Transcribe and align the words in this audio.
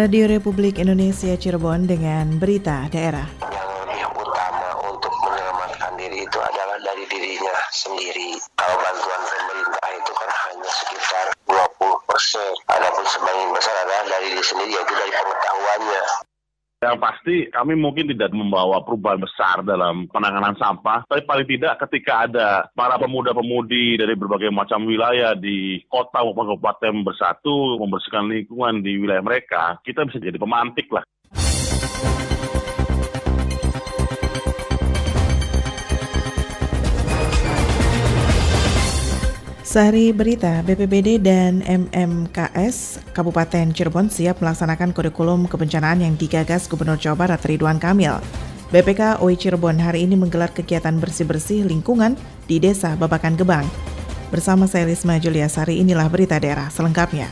Radio 0.00 0.32
Republik 0.32 0.80
Indonesia 0.80 1.36
Cirebon 1.36 1.84
dengan 1.84 2.40
berita 2.40 2.88
daerah. 2.88 3.28
Yang 3.92 4.16
utama 4.16 4.72
untuk 4.88 5.12
menyelamatkan 5.12 5.92
diri 6.00 6.24
itu 6.24 6.38
adalah 6.40 6.80
dari 6.80 7.04
dirinya 7.04 7.52
sendiri. 7.68 8.40
Kalau 8.56 8.80
bantuan 8.80 9.22
pemerintah 9.28 9.88
itu 9.92 10.12
kan 10.16 10.30
hanya 10.48 10.70
sekitar 10.72 11.26
20 11.44 12.08
persen. 12.08 12.48
Adapun 12.72 13.04
sebagian 13.12 13.52
besar 13.52 13.76
adalah 13.76 14.04
dari 14.08 14.26
diri 14.32 14.40
sendiri, 14.48 14.72
yaitu 14.72 14.94
dari 14.96 15.12
pengetahuannya. 15.12 16.29
Yang 16.80 16.96
pasti 16.96 17.36
kami 17.52 17.76
mungkin 17.76 18.08
tidak 18.08 18.32
membawa 18.32 18.80
perubahan 18.80 19.20
besar 19.20 19.60
dalam 19.60 20.08
penanganan 20.08 20.56
sampah, 20.56 21.04
tapi 21.04 21.28
paling 21.28 21.44
tidak 21.44 21.76
ketika 21.84 22.24
ada 22.24 22.72
para 22.72 22.96
pemuda-pemudi 22.96 24.00
dari 24.00 24.16
berbagai 24.16 24.48
macam 24.48 24.88
wilayah 24.88 25.36
di 25.36 25.84
kota 25.92 26.24
maupun 26.24 26.56
kabupaten 26.56 27.04
bersatu 27.04 27.76
membersihkan 27.76 28.32
lingkungan 28.32 28.80
di 28.80 28.96
wilayah 28.96 29.20
mereka, 29.20 29.76
kita 29.84 30.08
bisa 30.08 30.24
jadi 30.24 30.40
pemantik 30.40 30.88
lah. 30.88 31.04
Sehari 39.70 40.10
berita 40.10 40.66
BPBD 40.66 41.22
dan 41.22 41.62
MMKS 41.62 43.06
Kabupaten 43.14 43.70
Cirebon 43.70 44.10
siap 44.10 44.42
melaksanakan 44.42 44.90
kurikulum 44.90 45.46
kebencanaan 45.46 46.02
yang 46.02 46.18
digagas 46.18 46.66
Gubernur 46.66 46.98
Jawa 46.98 47.14
Barat 47.14 47.38
Ridwan 47.46 47.78
Kamil. 47.78 48.18
BPK 48.74 49.22
OI 49.22 49.38
Cirebon 49.38 49.78
hari 49.78 50.10
ini 50.10 50.18
menggelar 50.18 50.50
kegiatan 50.50 50.98
bersih-bersih 50.98 51.62
lingkungan 51.70 52.18
di 52.50 52.58
Desa 52.58 52.98
Babakan 52.98 53.38
Gebang. 53.38 53.62
Bersama 54.34 54.66
saya 54.66 54.90
Risma 54.90 55.22
Juliasari, 55.22 55.78
inilah 55.78 56.10
berita 56.10 56.42
daerah 56.42 56.66
selengkapnya. 56.66 57.30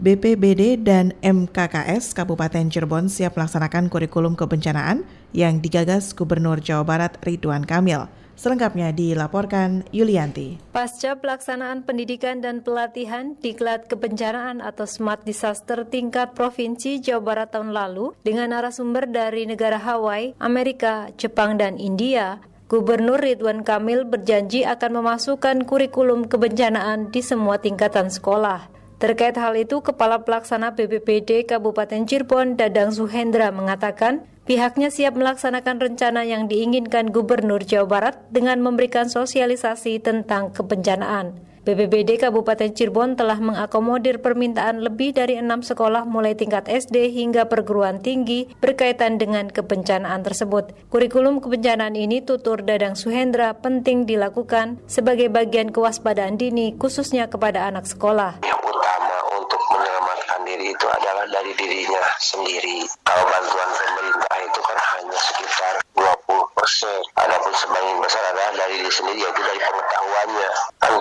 BPBD 0.00 0.80
dan 0.80 1.12
MKKS 1.20 2.16
Kabupaten 2.16 2.72
Cirebon 2.72 3.12
siap 3.12 3.36
melaksanakan 3.36 3.92
kurikulum 3.92 4.40
kebencanaan 4.40 5.04
yang 5.36 5.60
digagas 5.60 6.16
Gubernur 6.16 6.64
Jawa 6.64 6.88
Barat 6.88 7.20
Ridwan 7.20 7.68
Kamil. 7.68 8.08
Selengkapnya 8.36 8.92
dilaporkan 8.92 9.84
Yulianti. 9.96 10.60
Pasca 10.72 11.16
pelaksanaan 11.16 11.88
pendidikan 11.88 12.44
dan 12.44 12.60
pelatihan 12.60 13.32
diklat 13.40 13.88
kebencanaan 13.88 14.60
atau 14.60 14.84
Smart 14.84 15.24
Disaster 15.24 15.88
tingkat 15.88 16.36
Provinsi 16.36 17.00
Jawa 17.00 17.24
Barat 17.24 17.48
tahun 17.56 17.72
lalu 17.72 18.12
dengan 18.24 18.52
narasumber 18.52 19.08
dari 19.08 19.48
negara 19.48 19.80
Hawaii, 19.80 20.36
Amerika, 20.36 21.08
Jepang, 21.16 21.56
dan 21.56 21.80
India, 21.80 22.44
Gubernur 22.68 23.22
Ridwan 23.22 23.64
Kamil 23.64 24.04
berjanji 24.04 24.68
akan 24.68 25.00
memasukkan 25.00 25.64
kurikulum 25.64 26.28
kebencanaan 26.28 27.14
di 27.14 27.24
semua 27.24 27.56
tingkatan 27.56 28.12
sekolah. 28.12 28.68
Terkait 28.96 29.36
hal 29.36 29.56
itu, 29.56 29.80
Kepala 29.84 30.24
Pelaksana 30.24 30.72
BPBD 30.72 31.44
Kabupaten 31.44 32.04
Cirebon 32.08 32.56
Dadang 32.56 32.90
Suhendra 32.90 33.52
mengatakan 33.52 34.24
pihaknya 34.46 34.94
siap 34.94 35.18
melaksanakan 35.18 35.82
rencana 35.82 36.22
yang 36.22 36.46
diinginkan 36.46 37.10
Gubernur 37.10 37.66
Jawa 37.66 37.86
Barat 37.90 38.16
dengan 38.30 38.62
memberikan 38.62 39.10
sosialisasi 39.10 39.98
tentang 39.98 40.54
kebencanaan. 40.54 41.42
BPBD 41.66 42.22
Kabupaten 42.22 42.70
Cirebon 42.70 43.18
telah 43.18 43.42
mengakomodir 43.42 44.22
permintaan 44.22 44.86
lebih 44.86 45.18
dari 45.18 45.34
enam 45.34 45.66
sekolah 45.66 46.06
mulai 46.06 46.38
tingkat 46.38 46.70
SD 46.70 47.10
hingga 47.10 47.50
perguruan 47.50 47.98
tinggi 47.98 48.46
berkaitan 48.62 49.18
dengan 49.18 49.50
kebencanaan 49.50 50.22
tersebut. 50.22 50.70
Kurikulum 50.94 51.42
kebencanaan 51.42 51.98
ini 51.98 52.22
tutur 52.22 52.62
Dadang 52.62 52.94
Suhendra 52.94 53.50
penting 53.58 54.06
dilakukan 54.06 54.78
sebagai 54.86 55.26
bagian 55.26 55.74
kewaspadaan 55.74 56.38
dini 56.38 56.78
khususnya 56.78 57.26
kepada 57.26 57.66
anak 57.66 57.90
sekolah. 57.90 58.46
Yang 58.46 58.62
utama 58.62 59.16
untuk 59.34 59.58
menyelamatkan 59.74 60.40
diri 60.46 60.70
itu 60.70 60.86
adalah 60.86 61.15
dari 61.30 61.52
dirinya 61.58 62.02
sendiri. 62.22 62.86
Kalau 63.02 63.24
bantuan 63.26 63.70
pemerintah 63.74 64.36
itu 64.42 64.60
kan 64.62 64.78
hanya 64.78 65.18
sekitar 65.18 65.74
20 65.94 66.56
persen. 66.56 66.98
Adapun 67.18 67.52
sebagian 67.54 67.98
besar 68.02 68.22
adalah 68.30 68.52
dari 68.54 68.74
diri 68.80 68.92
sendiri, 68.92 69.18
yaitu 69.22 69.42
dari 69.42 69.60
pengetahuannya. 69.60 70.50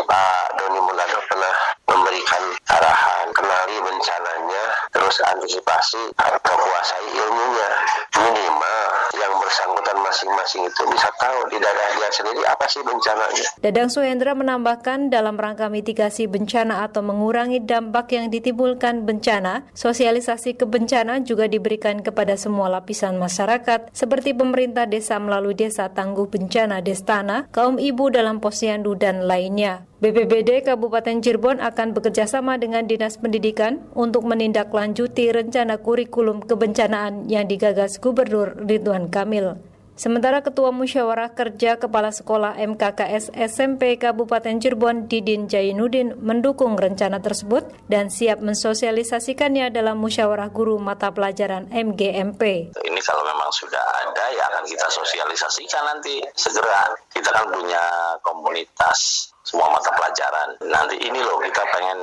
Pak 0.06 0.46
Doni 0.62 0.80
Mulado 0.86 1.18
pernah 1.30 1.56
memberikan 2.06 2.44
arahan, 2.70 3.34
kenali 3.34 3.82
bencananya, 3.82 4.66
terus 4.94 5.18
antisipasi, 5.26 6.14
atau 6.14 6.54
kuasai 6.54 7.10
ilmunya. 7.18 7.70
Minimal 8.14 8.86
yang 9.18 9.34
bersangkutan 9.42 9.98
masing-masing 10.06 10.70
itu 10.70 10.82
bisa 10.94 11.10
tahu 11.18 11.50
di 11.50 11.58
daerah 11.58 11.88
dia 11.98 12.10
sendiri 12.14 12.46
apa 12.46 12.66
sih 12.70 12.86
bencananya. 12.86 13.46
Dadang 13.58 13.90
Suhendra 13.90 14.38
menambahkan 14.38 15.10
dalam 15.10 15.34
rangka 15.34 15.66
mitigasi 15.66 16.30
bencana 16.30 16.86
atau 16.86 17.02
mengurangi 17.02 17.66
dampak 17.66 18.14
yang 18.14 18.30
ditimbulkan 18.30 19.02
bencana, 19.10 19.66
sosialisasi 19.74 20.62
kebencanaan 20.62 21.26
juga 21.26 21.50
diberikan 21.50 22.06
kepada 22.06 22.38
semua 22.38 22.70
lapisan 22.70 23.18
masyarakat 23.18 23.90
seperti 23.98 24.38
pemerintah 24.38 24.86
desa 24.86 25.18
melalui 25.18 25.58
Desa 25.58 25.90
Tangguh 25.90 26.30
Bencana 26.30 26.86
Destana, 26.86 27.50
kaum 27.50 27.82
ibu 27.82 28.14
dalam 28.14 28.38
posyandu 28.38 28.94
dan 28.94 29.26
lainnya. 29.26 29.90
BPBD 30.06 30.62
Kabupaten 30.62 31.18
Cirebon 31.18 31.58
akan 31.58 31.98
bekerjasama 31.98 32.62
dengan 32.62 32.86
Dinas 32.86 33.18
Pendidikan 33.18 33.82
untuk 33.98 34.22
menindaklanjuti 34.30 35.34
rencana 35.34 35.82
kurikulum 35.82 36.46
kebencanaan 36.46 37.26
yang 37.26 37.50
digagas 37.50 37.98
Gubernur 37.98 38.54
Ridwan 38.54 39.10
Kamil. 39.10 39.58
Sementara 39.98 40.46
Ketua 40.46 40.70
Musyawarah 40.70 41.34
Kerja 41.34 41.82
Kepala 41.82 42.14
Sekolah 42.14 42.54
MKKS 42.54 43.34
SMP 43.34 43.98
Kabupaten 43.98 44.62
Cirebon 44.62 45.10
Didin 45.10 45.50
Jainuddin 45.50 46.22
mendukung 46.22 46.78
rencana 46.78 47.18
tersebut 47.18 47.66
dan 47.90 48.14
siap 48.14 48.46
mensosialisasikannya 48.46 49.74
dalam 49.74 49.98
musyawarah 49.98 50.54
guru 50.54 50.78
mata 50.78 51.10
pelajaran 51.10 51.66
MGMP. 51.74 52.78
Ini 52.78 53.02
kalau 53.02 53.26
memang 53.26 53.50
sudah 53.50 53.82
ada 54.06 54.26
ya 54.38 54.54
akan 54.54 54.70
kita 54.70 54.86
sosialisasikan 54.86 55.98
nanti 55.98 56.22
segera. 56.38 56.94
Kita 57.10 57.34
kan 57.34 57.50
punya 57.50 57.82
komunitas 58.22 59.34
semua 59.46 59.70
mata 59.70 59.94
pelajaran. 59.94 60.58
Nanti 60.66 60.98
ini 61.00 61.22
loh 61.22 61.38
kita 61.40 61.62
pengen 61.70 62.00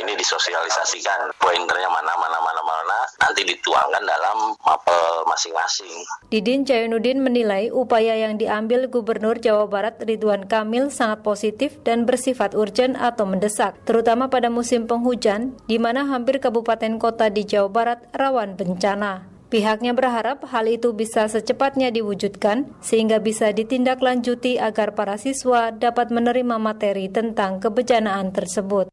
ini 0.00 0.12
disosialisasikan 0.16 1.36
pointernya 1.36 1.88
mana 1.92 2.12
mana 2.16 2.38
mana 2.40 2.62
mana 2.64 2.98
nanti 3.20 3.44
dituangkan 3.44 4.02
dalam 4.02 4.56
mapel 4.64 5.22
masing-masing. 5.28 5.92
Didin 6.32 6.64
Jainuddin 6.64 7.20
menilai 7.20 7.68
upaya 7.68 8.16
yang 8.16 8.40
diambil 8.40 8.88
Gubernur 8.88 9.36
Jawa 9.36 9.68
Barat 9.68 10.00
Ridwan 10.00 10.48
Kamil 10.48 10.88
sangat 10.88 11.20
positif 11.20 11.76
dan 11.84 12.08
bersifat 12.08 12.56
urgent 12.56 12.96
atau 12.96 13.28
mendesak, 13.28 13.76
terutama 13.84 14.32
pada 14.32 14.48
musim 14.48 14.88
penghujan 14.88 15.54
di 15.68 15.76
mana 15.76 16.08
hampir 16.08 16.40
kabupaten 16.40 16.96
kota 16.96 17.28
di 17.28 17.44
Jawa 17.44 17.68
Barat 17.68 18.00
rawan 18.16 18.56
bencana. 18.56 19.37
Pihaknya 19.48 19.96
berharap 19.96 20.44
hal 20.52 20.68
itu 20.68 20.92
bisa 20.92 21.24
secepatnya 21.24 21.88
diwujudkan 21.88 22.68
sehingga 22.84 23.16
bisa 23.16 23.48
ditindaklanjuti 23.48 24.60
agar 24.60 24.92
para 24.92 25.16
siswa 25.16 25.72
dapat 25.72 26.12
menerima 26.12 26.60
materi 26.60 27.08
tentang 27.08 27.56
kebencanaan 27.56 28.28
tersebut. 28.28 28.92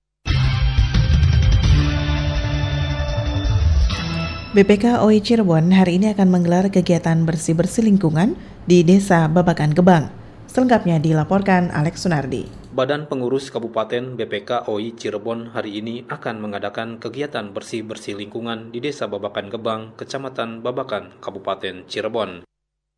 BPK 4.55 5.03
OI 5.03 5.19
Cirebon 5.19 5.75
hari 5.75 5.99
ini 5.99 6.15
akan 6.15 6.31
menggelar 6.31 6.71
kegiatan 6.71 7.27
bersih-bersih 7.27 7.83
lingkungan 7.83 8.39
di 8.63 8.87
Desa 8.87 9.27
Babakan 9.27 9.75
Gebang. 9.75 10.07
Selengkapnya 10.47 11.03
dilaporkan 11.03 11.67
Alex 11.75 12.07
Sunardi. 12.07 12.64
Badan 12.75 13.07
Pengurus 13.07 13.55
Kabupaten 13.55 14.19
BPK 14.19 14.67
OI 14.67 14.99
Cirebon 14.99 15.55
hari 15.55 15.79
ini 15.79 16.03
akan 16.11 16.43
mengadakan 16.43 16.99
kegiatan 16.99 17.55
bersih-bersih 17.55 18.19
lingkungan 18.19 18.75
di 18.75 18.83
Desa 18.83 19.07
Babakan 19.07 19.47
Gebang, 19.47 19.95
Kecamatan 19.95 20.59
Babakan, 20.59 21.15
Kabupaten 21.23 21.87
Cirebon. 21.87 22.43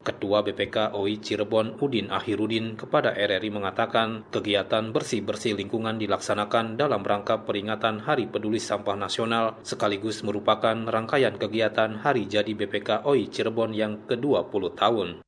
Ketua 0.01 0.41
BPK 0.41 0.97
OI 0.97 1.21
Cirebon 1.21 1.77
Udin 1.77 2.09
Ahirudin 2.09 2.74
kepada 2.74 3.13
RRI 3.13 3.53
mengatakan 3.53 4.25
kegiatan 4.33 4.89
bersih-bersih 4.89 5.53
lingkungan 5.53 6.01
dilaksanakan 6.01 6.74
dalam 6.74 7.06
rangka 7.06 7.45
peringatan 7.45 8.01
Hari 8.01 8.33
Peduli 8.33 8.57
Sampah 8.57 8.97
Nasional 8.97 9.62
sekaligus 9.62 10.25
merupakan 10.25 10.74
rangkaian 10.74 11.38
kegiatan 11.38 12.01
Hari 12.01 12.25
Jadi 12.25 12.57
BPK 12.57 13.06
OI 13.06 13.29
Cirebon 13.29 13.77
yang 13.77 14.09
ke-20 14.09 14.74
tahun. 14.74 15.26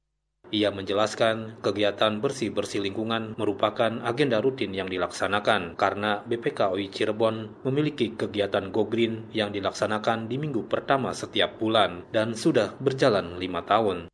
Ia 0.50 0.74
menjelaskan 0.74 1.62
kegiatan 1.62 2.18
bersih-bersih 2.26 2.82
lingkungan 2.82 3.38
merupakan 3.38 4.02
agenda 4.02 4.42
rutin 4.42 4.74
yang 4.74 4.90
dilaksanakan 4.90 5.78
karena 5.78 6.26
BPKOI 6.26 6.90
Cirebon 6.90 7.62
memiliki 7.62 8.18
kegiatan 8.18 8.74
Go 8.74 8.90
Green 8.90 9.30
yang 9.30 9.54
dilaksanakan 9.54 10.26
di 10.26 10.42
minggu 10.42 10.66
pertama 10.66 11.14
setiap 11.14 11.62
bulan 11.62 12.10
dan 12.10 12.34
sudah 12.34 12.74
berjalan 12.82 13.38
lima 13.38 13.62
tahun. 13.62 14.10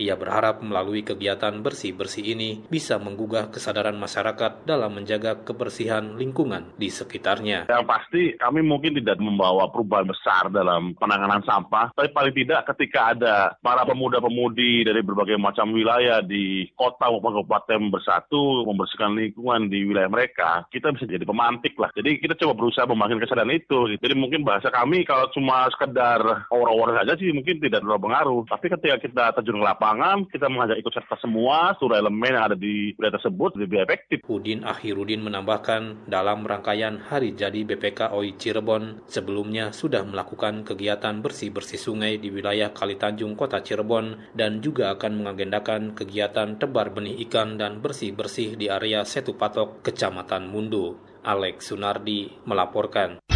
Ia 0.00 0.16
berharap 0.16 0.64
melalui 0.64 1.04
kegiatan 1.04 1.52
bersih-bersih 1.60 2.32
ini 2.32 2.64
bisa 2.64 2.96
menggugah 2.96 3.52
kesadaran 3.52 3.92
masyarakat 4.00 4.64
dalam 4.64 4.96
menjaga 4.96 5.44
kebersihan 5.44 6.16
lingkungan 6.16 6.72
di 6.80 6.88
sekitarnya. 6.88 7.68
Yang 7.68 7.84
pasti 7.84 8.22
kami 8.40 8.64
mungkin 8.64 8.96
tidak 8.96 9.20
membawa 9.20 9.68
perubahan 9.68 10.08
besar 10.08 10.48
dalam 10.48 10.96
penanganan 10.96 11.44
sampah, 11.44 11.92
tapi 11.92 12.08
paling 12.08 12.32
tidak 12.32 12.72
ketika 12.72 13.12
ada 13.12 13.52
para 13.60 13.84
pemuda-pemudi 13.84 14.88
dari 14.88 15.04
berbagai 15.04 15.36
macam 15.36 15.76
wilayah 15.76 16.24
di 16.24 16.72
kota 16.72 17.12
maupun 17.12 17.44
kabupaten 17.44 17.92
bersatu 17.92 18.64
membersihkan 18.64 19.12
lingkungan 19.12 19.68
di 19.68 19.84
wilayah 19.84 20.08
mereka, 20.08 20.64
kita 20.72 20.88
bisa 20.96 21.04
jadi 21.04 21.28
pemantik 21.28 21.76
lah. 21.76 21.92
Jadi 21.92 22.16
kita 22.16 22.32
coba 22.40 22.56
berusaha 22.56 22.88
membangun 22.88 23.20
kesadaran 23.20 23.52
itu. 23.52 23.92
Jadi 24.00 24.16
mungkin 24.16 24.40
bahasa 24.40 24.72
kami 24.72 25.04
kalau 25.04 25.28
cuma 25.36 25.68
sekedar 25.68 26.48
orang-orang 26.48 27.04
saja 27.04 27.12
sih 27.20 27.28
mungkin 27.28 27.60
tidak 27.60 27.84
terlalu 27.84 28.08
pengaruh. 28.08 28.40
Tapi 28.48 28.66
ketika 28.72 28.96
kita 28.96 29.24
terjun 29.36 29.60
ke 29.60 29.81
lapangan, 29.82 30.30
kita 30.30 30.46
mengajak 30.46 30.78
ikut 30.78 30.94
serta 30.94 31.18
semua 31.18 31.74
seluruh 31.74 31.98
elemen 31.98 32.38
yang 32.38 32.46
ada 32.46 32.54
di 32.54 32.94
wilayah 32.94 33.18
tersebut 33.18 33.58
lebih 33.58 33.82
efektif. 33.82 34.22
Udin 34.30 34.62
Akhirudin 34.62 35.26
menambahkan, 35.26 36.06
dalam 36.06 36.46
rangkaian 36.46 37.02
Hari 37.02 37.34
Jadi 37.34 37.66
BPK 37.66 38.14
OI 38.14 38.38
Cirebon, 38.38 39.02
sebelumnya 39.10 39.74
sudah 39.74 40.06
melakukan 40.06 40.62
kegiatan 40.62 41.18
bersih-bersih 41.18 41.82
sungai 41.82 42.22
di 42.22 42.30
wilayah 42.30 42.70
Kali 42.70 42.94
Tanjung, 42.94 43.34
Kota 43.34 43.58
Cirebon, 43.58 44.30
dan 44.38 44.62
juga 44.62 44.94
akan 44.94 45.18
mengagendakan 45.18 45.98
kegiatan 45.98 46.62
tebar 46.62 46.94
benih 46.94 47.18
ikan 47.26 47.58
dan 47.58 47.82
bersih-bersih 47.82 48.54
di 48.54 48.70
area 48.70 49.02
Setu 49.02 49.34
Patok, 49.34 49.82
Kecamatan 49.82 50.46
Mundu. 50.46 50.94
Alex 51.26 51.74
Sunardi 51.74 52.30
melaporkan. 52.46 53.31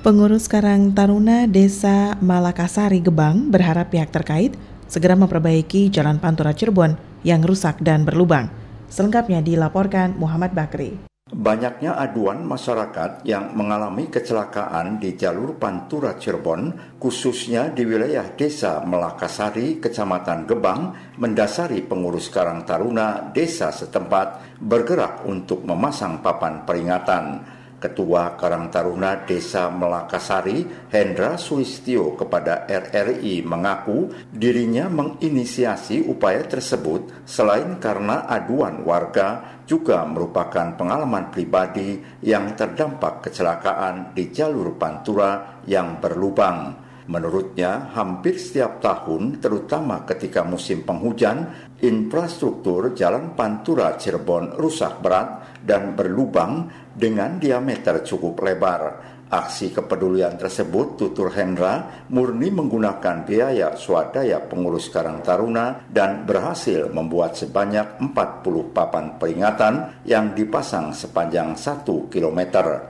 Pengurus 0.00 0.48
Karang 0.48 0.96
Taruna 0.96 1.44
Desa 1.44 2.16
Malakasari 2.24 3.04
Gebang 3.04 3.52
berharap 3.52 3.92
pihak 3.92 4.08
terkait 4.08 4.56
segera 4.88 5.12
memperbaiki 5.12 5.92
Jalan 5.92 6.16
Pantura 6.16 6.56
Cirebon 6.56 6.96
yang 7.20 7.44
rusak 7.44 7.84
dan 7.84 8.08
berlubang. 8.08 8.48
Selengkapnya 8.88 9.44
dilaporkan 9.44 10.16
Muhammad 10.16 10.56
Bakri. 10.56 10.96
Banyaknya 11.28 12.00
aduan 12.00 12.48
masyarakat 12.48 13.28
yang 13.28 13.52
mengalami 13.52 14.08
kecelakaan 14.08 14.96
di 14.96 15.20
jalur 15.20 15.60
Pantura 15.60 16.16
Cirebon, 16.16 16.96
khususnya 16.96 17.68
di 17.68 17.84
wilayah 17.84 18.24
Desa 18.32 18.80
Melakasari, 18.80 19.84
Kecamatan 19.84 20.48
Gebang, 20.48 20.96
mendasari 21.20 21.84
pengurus 21.84 22.32
Karang 22.32 22.64
Taruna 22.64 23.36
desa 23.36 23.68
setempat 23.68 24.56
bergerak 24.64 25.28
untuk 25.28 25.60
memasang 25.60 26.24
papan 26.24 26.64
peringatan. 26.64 27.59
Ketua 27.80 28.36
Karang 28.36 28.68
Taruna 28.68 29.24
Desa 29.24 29.72
Melakasari, 29.72 30.68
Hendra 30.92 31.40
Sulistio 31.40 32.12
kepada 32.12 32.68
RRI 32.68 33.40
mengaku 33.40 34.12
dirinya 34.28 34.92
menginisiasi 34.92 36.04
upaya 36.04 36.44
tersebut 36.44 37.24
selain 37.24 37.80
karena 37.80 38.28
aduan 38.28 38.84
warga 38.84 39.58
juga 39.64 40.04
merupakan 40.04 40.76
pengalaman 40.76 41.32
pribadi 41.32 41.96
yang 42.20 42.52
terdampak 42.52 43.24
kecelakaan 43.24 44.12
di 44.12 44.28
jalur 44.28 44.76
Pantura 44.76 45.62
yang 45.64 45.96
berlubang. 46.02 46.90
Menurutnya, 47.10 47.90
hampir 47.90 48.38
setiap 48.38 48.78
tahun, 48.78 49.42
terutama 49.42 50.06
ketika 50.06 50.46
musim 50.46 50.86
penghujan, 50.86 51.42
infrastruktur 51.82 52.94
Jalan 52.94 53.34
Pantura 53.34 53.98
Cirebon 53.98 54.54
rusak 54.54 55.02
berat 55.02 55.58
dan 55.66 55.98
berlubang 55.98 56.70
dengan 56.94 57.38
diameter 57.38 58.02
cukup 58.02 58.42
lebar. 58.42 59.10
Aksi 59.30 59.70
kepedulian 59.70 60.34
tersebut, 60.34 60.98
tutur 60.98 61.30
Hendra, 61.30 62.02
murni 62.10 62.50
menggunakan 62.50 63.22
biaya 63.22 63.78
swadaya 63.78 64.42
pengurus 64.42 64.90
Karang 64.90 65.22
Taruna 65.22 65.86
dan 65.86 66.26
berhasil 66.26 66.90
membuat 66.90 67.38
sebanyak 67.38 68.02
40 68.02 68.74
papan 68.74 69.14
peringatan 69.22 70.02
yang 70.02 70.34
dipasang 70.34 70.90
sepanjang 70.90 71.54
1 71.54 71.86
km. 72.10 72.40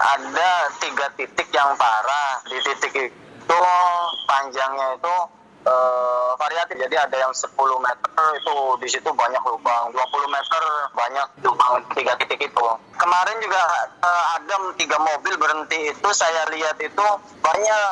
Ada 0.00 0.52
tiga 0.80 1.12
titik 1.20 1.52
yang 1.52 1.76
parah. 1.76 2.40
Di 2.48 2.56
titik 2.64 2.96
itu 2.96 3.60
panjangnya 4.24 4.96
itu 4.96 5.16
uh, 5.66 6.32
variatif. 6.36 6.76
Jadi 6.80 6.96
ada 6.96 7.16
yang 7.16 7.32
10 7.32 7.52
meter 7.56 8.24
itu 8.36 8.56
di 8.80 8.88
situ 8.88 9.10
banyak 9.12 9.42
lubang, 9.44 9.92
20 9.92 10.34
meter 10.34 10.62
banyak 10.96 11.26
lubang 11.44 11.72
tiga 11.96 12.16
titik 12.20 12.40
itu. 12.40 12.66
Kemarin 12.96 13.36
juga 13.40 13.62
uh, 14.04 14.24
ada 14.40 14.54
tiga 14.76 14.96
mobil 15.00 15.34
berhenti 15.40 15.92
itu 15.92 16.08
saya 16.12 16.44
lihat 16.52 16.76
itu 16.80 17.06
banyak 17.40 17.84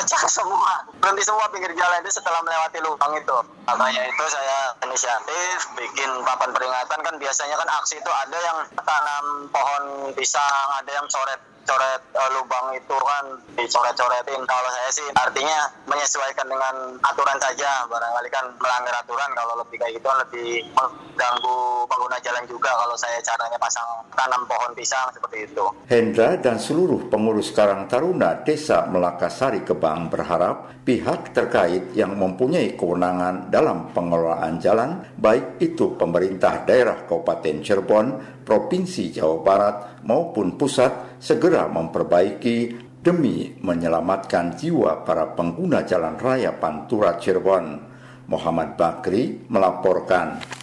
pecah 0.00 0.24
semua, 0.32 0.80
berhenti 0.96 1.20
semua 1.28 1.44
pinggir 1.52 1.76
jalan 1.76 2.00
itu 2.00 2.16
setelah 2.16 2.40
melewati 2.40 2.80
lubang 2.80 3.12
itu. 3.20 3.36
Makanya 3.68 4.02
itu 4.08 4.24
saya 4.32 4.72
inisiatif 4.88 5.68
bikin 5.76 6.10
papan 6.24 6.56
peringatan 6.56 6.98
kan 7.04 7.14
biasanya 7.20 7.60
kan 7.60 7.68
aksi 7.68 8.00
itu 8.00 8.08
ada 8.08 8.38
yang 8.40 8.58
tanam 8.80 9.24
pohon 9.52 9.84
pisang, 10.16 10.68
ada 10.80 10.88
yang 10.88 11.04
coret 11.12 11.40
coret 11.68 12.02
uh, 12.16 12.30
lubang 12.34 12.66
itu 12.74 12.96
kan 12.96 13.24
dicoret-coretin 13.54 14.42
kalau 14.48 14.68
saya 14.72 14.90
sih 14.90 15.06
artinya 15.14 15.70
menyesuaikan 15.86 16.46
dengan 16.48 16.96
aturan 17.04 17.38
saja 17.38 17.86
barangkali 17.86 18.28
kan 18.32 18.44
melanggar 18.58 18.94
aturan 18.98 19.30
kalau 19.36 19.54
lebih 19.60 19.76
kayak 19.78 20.00
gitu 20.00 20.08
lebih 20.08 20.50
mengganggu 20.74 21.58
pengguna 21.86 22.16
jalan 22.24 22.44
juga 22.48 22.70
kalau 22.74 22.96
saya 22.96 23.20
caranya 23.20 23.58
pasang 23.60 23.86
tanam 24.16 24.42
pohon 24.48 24.72
pisang 24.74 25.08
seperti 25.12 25.46
itu. 25.46 25.64
Hendra 25.86 26.34
dan 26.40 26.58
seluruh 26.58 27.06
pengurus 27.12 27.52
Karang 27.52 27.86
Taruna 27.86 28.42
Desa 28.42 28.88
Melakasari 28.88 29.62
Kebang 29.62 29.89
berharap 30.12 30.86
pihak 30.86 31.34
terkait 31.34 31.90
yang 31.98 32.14
mempunyai 32.14 32.78
kewenangan 32.78 33.50
dalam 33.50 33.90
pengelolaan 33.90 34.62
jalan 34.62 35.02
baik 35.18 35.58
itu 35.58 35.98
pemerintah 35.98 36.62
daerah 36.62 37.02
Kabupaten 37.08 37.58
Cirebon, 37.58 38.06
Provinsi 38.46 39.10
Jawa 39.10 39.38
Barat 39.42 39.76
maupun 40.06 40.54
pusat 40.54 41.18
segera 41.18 41.66
memperbaiki 41.66 42.90
demi 43.00 43.56
menyelamatkan 43.58 44.54
jiwa 44.54 45.02
para 45.02 45.32
pengguna 45.32 45.82
jalan 45.88 46.20
raya 46.20 46.52
Pantura 46.54 47.16
Cirebon. 47.16 47.90
Muhammad 48.30 48.78
Bakri 48.78 49.42
melaporkan. 49.50 50.59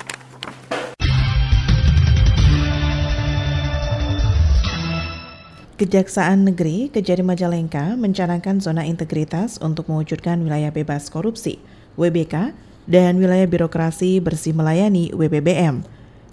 Kejaksaan 5.78 6.42
Negeri 6.42 6.90
Kejari 6.90 7.22
Majalengka 7.22 7.94
mencanangkan 8.02 8.58
zona 8.58 8.82
integritas 8.82 9.62
untuk 9.62 9.86
mewujudkan 9.94 10.42
wilayah 10.42 10.74
bebas 10.74 11.06
korupsi 11.14 11.62
(WBK) 11.94 12.50
dan 12.90 13.22
wilayah 13.22 13.46
birokrasi 13.46 14.18
bersih 14.18 14.58
melayani 14.58 15.14
(WBBM). 15.14 15.86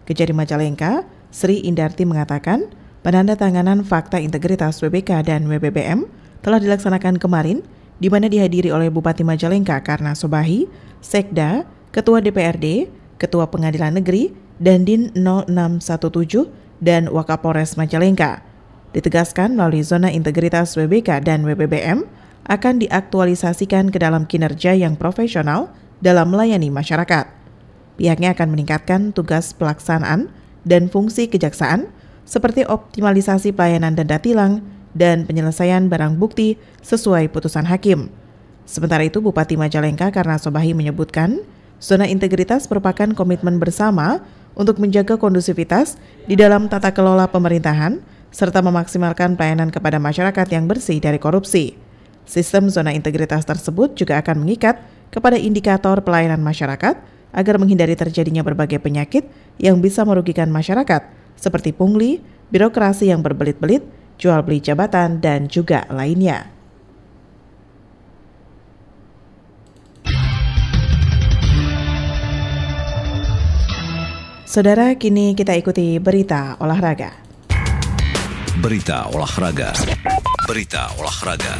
Kejari 0.08 0.32
Majalengka, 0.32 1.04
Sri 1.28 1.60
Indarti 1.60 2.08
mengatakan, 2.08 2.72
Penandatanganan 3.04 3.84
fakta 3.84 4.16
integritas 4.16 4.80
WBK 4.80 5.28
dan 5.28 5.44
WBBM 5.44 6.08
telah 6.40 6.56
dilaksanakan 6.56 7.20
kemarin 7.20 7.60
di 8.00 8.08
mana 8.08 8.32
dihadiri 8.32 8.72
oleh 8.72 8.88
Bupati 8.88 9.28
Majalengka 9.28 9.76
karena 9.84 10.16
Sobahi, 10.16 10.64
Sekda, 11.04 11.68
Ketua 11.92 12.24
DPRD, 12.24 12.88
Ketua 13.20 13.52
Pengadilan 13.52 14.00
Negeri, 14.00 14.32
dan 14.56 14.88
Din 14.88 15.12
0617 15.12 16.48
dan 16.80 17.12
Wakapolres 17.12 17.76
Majalengka. 17.76 18.53
Ditegaskan 18.94 19.58
melalui 19.58 19.82
zona 19.82 20.06
integritas 20.14 20.78
WBK 20.78 21.26
dan 21.26 21.42
WBBM 21.42 22.06
akan 22.46 22.74
diaktualisasikan 22.78 23.90
ke 23.90 23.98
dalam 23.98 24.22
kinerja 24.22 24.70
yang 24.78 24.94
profesional 24.94 25.74
dalam 25.98 26.30
melayani 26.30 26.70
masyarakat. 26.70 27.26
Pihaknya 27.98 28.38
akan 28.38 28.54
meningkatkan 28.54 29.10
tugas 29.10 29.50
pelaksanaan 29.50 30.30
dan 30.62 30.86
fungsi 30.86 31.26
kejaksaan 31.26 31.90
seperti 32.22 32.62
optimalisasi 32.62 33.50
pelayanan 33.50 33.98
denda 33.98 34.22
tilang 34.22 34.62
dan 34.94 35.26
penyelesaian 35.26 35.90
barang 35.90 36.14
bukti 36.14 36.54
sesuai 36.86 37.34
putusan 37.34 37.66
hakim. 37.66 38.14
Sementara 38.64 39.02
itu, 39.04 39.18
Bupati 39.20 39.58
Majalengka 39.58 40.08
karena 40.14 40.38
Sobahi 40.40 40.72
menyebutkan, 40.72 41.42
zona 41.82 42.06
integritas 42.06 42.70
merupakan 42.70 43.10
komitmen 43.12 43.58
bersama 43.60 44.24
untuk 44.54 44.78
menjaga 44.78 45.18
kondusivitas 45.18 45.98
di 46.24 46.38
dalam 46.38 46.70
tata 46.70 46.94
kelola 46.94 47.28
pemerintahan 47.28 48.13
serta 48.34 48.58
memaksimalkan 48.66 49.38
pelayanan 49.38 49.70
kepada 49.70 50.02
masyarakat 50.02 50.46
yang 50.50 50.66
bersih 50.66 50.98
dari 50.98 51.22
korupsi. 51.22 51.78
Sistem 52.26 52.66
zona 52.66 52.90
integritas 52.90 53.46
tersebut 53.46 53.94
juga 53.94 54.18
akan 54.18 54.42
mengikat 54.42 54.82
kepada 55.14 55.38
indikator 55.38 56.02
pelayanan 56.02 56.42
masyarakat 56.42 56.98
agar 57.30 57.54
menghindari 57.62 57.94
terjadinya 57.94 58.42
berbagai 58.42 58.82
penyakit 58.82 59.30
yang 59.62 59.78
bisa 59.78 60.02
merugikan 60.02 60.50
masyarakat, 60.50 61.06
seperti 61.38 61.70
pungli, 61.70 62.18
birokrasi 62.50 63.14
yang 63.14 63.22
berbelit-belit, 63.22 63.86
jual 64.18 64.42
beli 64.42 64.58
jabatan, 64.58 65.22
dan 65.22 65.46
juga 65.46 65.86
lainnya. 65.86 66.50
Saudara, 74.46 74.94
kini 74.94 75.34
kita 75.34 75.50
ikuti 75.58 75.98
berita 75.98 76.54
olahraga. 76.62 77.23
Berita 78.54 79.10
olahraga. 79.10 79.74
Berita 80.46 80.86
olahraga. 80.94 81.58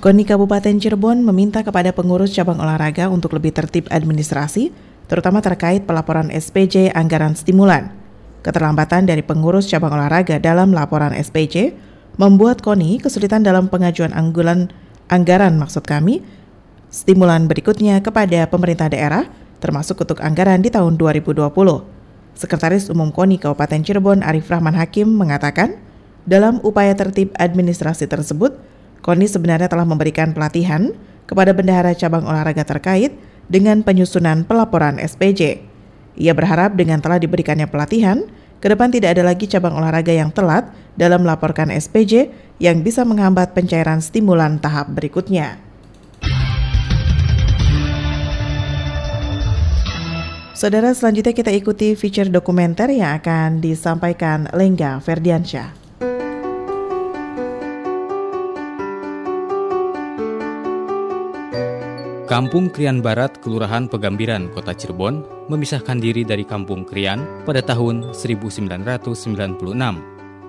KONI 0.00 0.24
Kabupaten 0.24 0.80
Cirebon 0.80 1.20
meminta 1.20 1.60
kepada 1.60 1.92
pengurus 1.92 2.32
cabang 2.32 2.56
olahraga 2.56 3.12
untuk 3.12 3.36
lebih 3.36 3.52
tertib 3.52 3.84
administrasi, 3.92 4.72
terutama 5.12 5.44
terkait 5.44 5.84
pelaporan 5.84 6.32
SPJ 6.32 6.96
anggaran 6.96 7.36
stimulan. 7.36 7.92
Keterlambatan 8.40 9.04
dari 9.04 9.20
pengurus 9.20 9.68
cabang 9.68 9.92
olahraga 9.92 10.40
dalam 10.40 10.72
laporan 10.72 11.12
SPJ 11.12 11.76
membuat 12.16 12.64
KONI 12.64 13.04
kesulitan 13.04 13.44
dalam 13.44 13.68
pengajuan 13.68 14.16
anggulan 14.16 14.72
anggaran 15.12 15.60
maksud 15.60 15.84
kami 15.84 16.24
stimulan 16.88 17.44
berikutnya 17.44 18.00
kepada 18.00 18.48
pemerintah 18.48 18.88
daerah 18.88 19.28
termasuk 19.60 20.00
untuk 20.00 20.24
anggaran 20.24 20.64
di 20.64 20.72
tahun 20.72 20.96
2020. 20.96 21.95
Sekretaris 22.36 22.92
Umum 22.92 23.08
KONI 23.08 23.40
Kabupaten 23.40 23.80
Cirebon 23.80 24.20
Arif 24.20 24.52
Rahman 24.52 24.76
Hakim 24.76 25.08
mengatakan, 25.08 25.80
dalam 26.28 26.60
upaya 26.60 26.92
tertib 26.92 27.32
administrasi 27.40 28.04
tersebut, 28.04 28.60
KONI 29.00 29.24
sebenarnya 29.24 29.72
telah 29.72 29.88
memberikan 29.88 30.36
pelatihan 30.36 30.92
kepada 31.24 31.56
bendahara 31.56 31.96
cabang 31.96 32.28
olahraga 32.28 32.62
terkait 32.68 33.16
dengan 33.48 33.80
penyusunan 33.80 34.44
pelaporan 34.44 35.00
SPJ. 35.00 35.64
Ia 36.20 36.32
berharap 36.36 36.76
dengan 36.76 37.00
telah 37.00 37.16
diberikannya 37.16 37.72
pelatihan, 37.72 38.28
ke 38.60 38.68
depan 38.68 38.92
tidak 38.92 39.16
ada 39.16 39.24
lagi 39.24 39.48
cabang 39.48 39.72
olahraga 39.72 40.12
yang 40.12 40.28
telat 40.28 40.68
dalam 40.96 41.24
melaporkan 41.24 41.72
SPJ 41.72 42.28
yang 42.60 42.80
bisa 42.84 43.04
menghambat 43.04 43.52
pencairan 43.52 44.04
stimulan 44.04 44.60
tahap 44.60 44.92
berikutnya. 44.92 45.65
Saudara, 50.56 50.96
selanjutnya 50.96 51.36
kita 51.36 51.52
ikuti 51.52 51.92
feature 51.92 52.32
dokumenter 52.32 52.88
yang 52.88 53.20
akan 53.20 53.60
disampaikan 53.60 54.48
Lengga 54.56 54.96
Ferdiansyah. 55.04 55.68
Kampung 62.24 62.72
Krian 62.72 63.04
Barat, 63.04 63.36
Kelurahan 63.44 63.84
Pegambiran, 63.84 64.48
Kota 64.48 64.72
Cirebon, 64.72 65.28
memisahkan 65.52 66.00
diri 66.00 66.24
dari 66.24 66.48
Kampung 66.48 66.88
Krian 66.88 67.44
pada 67.44 67.60
tahun 67.60 68.16
1996. 68.16 69.60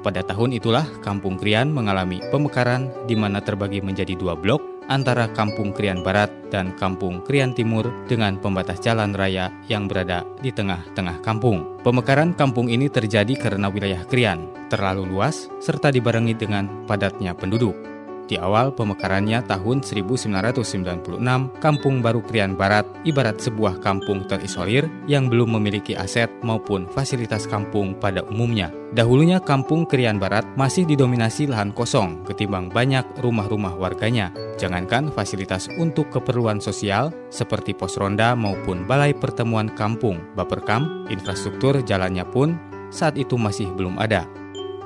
Pada 0.07 0.21
tahun 0.23 0.55
itulah 0.55 0.87
Kampung 1.03 1.35
Krian 1.35 1.67
mengalami 1.67 2.23
pemekaran 2.31 2.87
di 3.11 3.19
mana 3.19 3.43
terbagi 3.43 3.83
menjadi 3.83 4.15
dua 4.15 4.39
blok 4.39 4.76
antara 4.87 5.27
Kampung 5.31 5.75
Krian 5.75 6.03
Barat 6.03 6.31
dan 6.51 6.75
Kampung 6.75 7.23
Krian 7.23 7.51
Timur 7.51 7.87
dengan 8.07 8.39
pembatas 8.39 8.79
jalan 8.79 9.11
raya 9.15 9.51
yang 9.67 9.87
berada 9.87 10.23
di 10.39 10.51
tengah-tengah 10.51 11.19
kampung. 11.23 11.79
Pemekaran 11.83 12.35
kampung 12.35 12.71
ini 12.71 12.87
terjadi 12.87 13.35
karena 13.35 13.67
wilayah 13.67 14.03
Krian 14.07 14.47
terlalu 14.67 15.07
luas 15.07 15.47
serta 15.63 15.91
dibarengi 15.91 16.35
dengan 16.35 16.87
padatnya 16.87 17.35
penduduk. 17.35 17.96
Di 18.27 18.35
awal 18.35 18.75
pemekarannya 18.75 19.39
tahun 19.47 19.87
1996, 19.87 21.15
Kampung 21.63 22.03
Baru 22.03 22.19
Krian 22.19 22.59
Barat 22.59 22.83
ibarat 23.07 23.39
sebuah 23.39 23.79
kampung 23.79 24.27
terisolir 24.27 24.91
yang 25.07 25.31
belum 25.31 25.55
memiliki 25.55 25.95
aset 25.95 26.27
maupun 26.43 26.91
fasilitas 26.91 27.47
kampung 27.47 27.95
pada 27.95 28.27
umumnya. 28.27 28.67
Dahulunya 28.91 29.39
Kampung 29.39 29.87
Krian 29.87 30.19
Barat 30.19 30.43
masih 30.59 30.83
didominasi 30.83 31.47
lahan 31.47 31.71
kosong 31.71 32.27
ketimbang 32.27 32.67
banyak 32.67 33.07
rumah-rumah 33.23 33.79
warganya. 33.79 34.35
Jangankan 34.59 35.07
fasilitas 35.15 35.71
untuk 35.79 36.11
keperluan 36.11 36.59
sosial 36.59 37.15
seperti 37.31 37.71
pos 37.71 37.95
ronda 37.95 38.35
maupun 38.35 38.83
balai 38.83 39.15
pertemuan 39.15 39.71
kampung, 39.71 40.19
Baperkam, 40.35 41.07
infrastruktur 41.07 41.79
jalannya 41.79 42.27
pun 42.27 42.59
saat 42.91 43.15
itu 43.15 43.39
masih 43.39 43.71
belum 43.71 43.99
ada. 43.99 44.27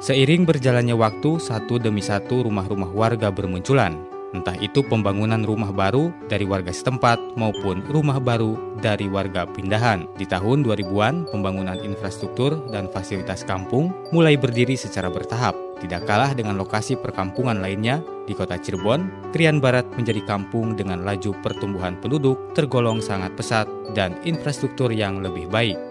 Seiring 0.02 0.50
berjalannya 0.50 0.98
waktu, 0.98 1.38
satu 1.38 1.78
demi 1.78 2.02
satu 2.02 2.50
rumah-rumah 2.50 2.90
warga 2.90 3.30
bermunculan. 3.30 3.94
Entah 4.34 4.58
itu 4.58 4.82
pembangunan 4.82 5.38
rumah 5.46 5.70
baru 5.70 6.10
dari 6.26 6.42
warga 6.42 6.74
setempat 6.74 7.38
maupun 7.38 7.86
rumah 7.86 8.18
baru 8.18 8.58
dari 8.82 9.06
warga 9.06 9.46
pindahan. 9.46 10.10
Di 10.18 10.26
tahun 10.26 10.66
2000-an, 10.66 11.30
pembangunan 11.30 11.78
infrastruktur 11.86 12.66
dan 12.74 12.90
fasilitas 12.90 13.46
kampung 13.46 13.94
mulai 14.10 14.42
berdiri 14.42 14.74
secara 14.74 15.14
bertahap. 15.14 15.54
Tidak 15.78 16.02
kalah 16.10 16.34
dengan 16.34 16.58
lokasi 16.58 16.98
perkampungan 16.98 17.62
lainnya, 17.62 18.02
di 18.26 18.34
kota 18.34 18.58
Cirebon, 18.58 19.30
Krian 19.30 19.62
Barat 19.62 19.86
menjadi 19.94 20.26
kampung 20.26 20.74
dengan 20.74 21.06
laju 21.06 21.38
pertumbuhan 21.46 21.94
penduduk 22.02 22.58
tergolong 22.58 23.06
sangat 23.06 23.38
pesat 23.38 23.70
dan 23.94 24.18
infrastruktur 24.26 24.90
yang 24.90 25.22
lebih 25.22 25.46
baik. 25.46 25.91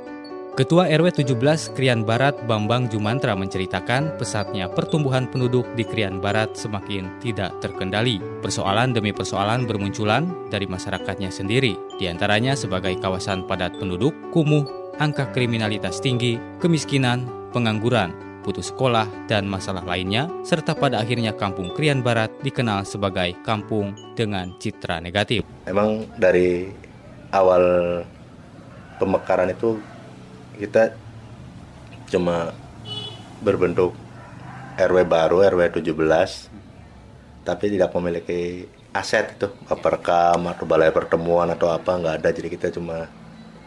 Ketua 0.51 0.91
RW 0.91 1.15
17 1.15 1.79
Krian 1.79 2.03
Barat 2.03 2.35
Bambang 2.51 2.91
Jumantra 2.91 3.39
menceritakan 3.39 4.19
pesatnya 4.19 4.67
pertumbuhan 4.67 5.31
penduduk 5.31 5.63
di 5.79 5.87
Krian 5.87 6.19
Barat 6.19 6.59
semakin 6.59 7.07
tidak 7.23 7.55
terkendali. 7.63 8.19
Persoalan 8.43 8.91
demi 8.91 9.15
persoalan 9.15 9.63
bermunculan 9.63 10.27
dari 10.51 10.67
masyarakatnya 10.67 11.31
sendiri, 11.31 11.79
di 12.03 12.11
antaranya 12.11 12.59
sebagai 12.59 12.99
kawasan 12.99 13.47
padat 13.47 13.79
penduduk, 13.79 14.11
kumuh, 14.35 14.67
angka 14.99 15.31
kriminalitas 15.31 16.03
tinggi, 16.03 16.35
kemiskinan, 16.59 17.31
pengangguran, 17.55 18.11
putus 18.43 18.75
sekolah, 18.75 19.07
dan 19.31 19.47
masalah 19.47 19.87
lainnya, 19.87 20.27
serta 20.43 20.75
pada 20.75 20.99
akhirnya 20.99 21.31
kampung 21.31 21.71
Krian 21.79 22.03
Barat 22.03 22.35
dikenal 22.43 22.83
sebagai 22.83 23.39
kampung 23.47 23.95
dengan 24.19 24.51
citra 24.59 24.99
negatif. 24.99 25.47
Emang 25.71 26.11
dari 26.19 26.67
awal 27.31 27.63
pemekaran 28.99 29.55
itu 29.55 29.79
kita 30.61 30.93
cuma 32.13 32.53
berbentuk 33.41 33.97
RW 34.77 35.09
baru 35.09 35.41
RW 35.49 35.81
17 35.81 35.97
tapi 37.41 37.73
tidak 37.73 37.91
memiliki 37.97 38.69
aset 38.93 39.41
itu. 39.41 39.49
Perkam 39.81 40.45
atau 40.51 40.65
balai 40.69 40.93
pertemuan 40.93 41.49
atau 41.49 41.73
apa 41.73 41.97
nggak 41.97 42.17
ada. 42.21 42.31
Jadi 42.31 42.49
kita 42.53 42.69
cuma 42.69 43.09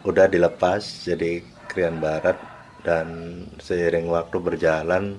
udah 0.05 0.29
dilepas 0.29 0.83
jadi 1.07 1.41
Krian 1.65 1.97
Barat 1.97 2.37
dan 2.83 3.07
seiring 3.57 4.11
waktu 4.11 4.37
berjalan 4.37 5.17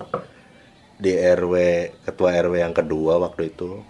di 1.00 1.16
RW 1.16 1.54
ketua 2.07 2.38
RW 2.38 2.54
yang 2.62 2.76
kedua 2.76 3.19
waktu 3.19 3.50
itu 3.50 3.83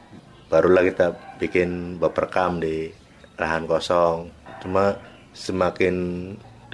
barulah 0.49 0.87
kita 0.87 1.37
bikin 1.43 2.01
baperkam 2.01 2.63
di 2.63 2.89
lahan 3.37 3.67
kosong. 3.67 4.31
Cuma 4.63 4.97
semakin 5.35 5.97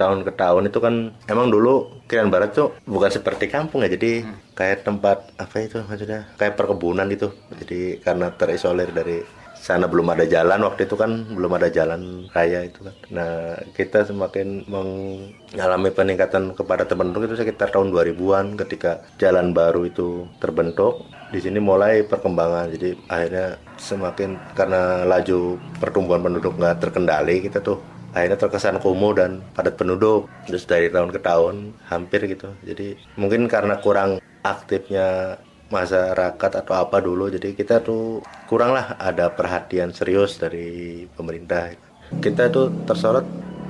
tahun 0.01 0.25
ke 0.25 0.33
tahun 0.33 0.73
itu 0.73 0.79
kan 0.81 1.13
emang 1.29 1.53
dulu 1.53 2.01
Krian 2.09 2.33
Barat 2.33 2.57
tuh 2.57 2.73
bukan 2.89 3.13
seperti 3.13 3.45
kampung 3.45 3.85
ya 3.85 3.89
jadi 3.93 4.25
hmm. 4.25 4.57
kayak 4.57 4.81
tempat 4.81 5.29
apa 5.37 5.55
itu 5.61 5.77
maksudnya 5.85 6.25
kayak 6.41 6.57
perkebunan 6.57 7.05
gitu. 7.13 7.29
Jadi 7.61 8.01
karena 8.01 8.33
terisolir 8.33 8.89
dari 8.89 9.21
sana 9.61 9.85
belum 9.85 10.09
ada 10.09 10.25
jalan 10.25 10.65
waktu 10.65 10.89
itu 10.89 10.97
kan 10.97 11.37
belum 11.37 11.53
ada 11.61 11.69
jalan 11.69 12.25
raya 12.33 12.65
itu 12.65 12.81
kan. 12.81 12.95
Nah 13.13 13.53
kita 13.77 14.09
semakin 14.09 14.65
mengalami 14.65 15.93
peningkatan 15.93 16.57
kepada 16.57 16.89
penduduk 16.89 17.29
itu 17.29 17.45
sekitar 17.45 17.69
tahun 17.69 17.93
2000-an 17.93 18.57
ketika 18.57 19.05
jalan 19.21 19.53
baru 19.53 19.85
itu 19.85 20.25
terbentuk. 20.41 21.05
Di 21.29 21.39
sini 21.39 21.61
mulai 21.61 22.01
perkembangan 22.01 22.73
jadi 22.73 22.97
akhirnya 23.05 23.47
semakin 23.77 24.35
karena 24.57 25.05
laju 25.05 25.61
pertumbuhan 25.77 26.25
penduduk 26.25 26.57
nggak 26.57 26.81
terkendali 26.81 27.45
kita 27.45 27.61
tuh 27.61 27.77
akhirnya 28.11 28.37
terkesan 28.39 28.77
kumuh 28.83 29.15
dan 29.15 29.43
padat 29.55 29.75
penduduk 29.79 30.27
terus 30.47 30.67
dari 30.67 30.91
tahun 30.91 31.11
ke 31.11 31.19
tahun 31.23 31.55
hampir 31.87 32.27
gitu. 32.27 32.51
Jadi 32.63 32.95
mungkin 33.15 33.47
karena 33.47 33.79
kurang 33.79 34.19
aktifnya 34.43 35.37
masyarakat 35.71 36.51
atau 36.61 36.73
apa 36.75 36.99
dulu 36.99 37.31
jadi 37.31 37.55
kita 37.55 37.79
tuh 37.79 38.19
kurang 38.51 38.75
lah 38.75 38.99
ada 38.99 39.31
perhatian 39.31 39.95
serius 39.95 40.35
dari 40.35 41.07
pemerintah. 41.15 41.71
Kita 42.19 42.51
tuh 42.51 42.67
tersorot 42.83 43.23